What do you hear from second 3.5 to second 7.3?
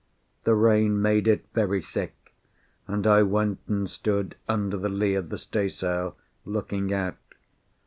and stood under the lee of the staysail, looking out.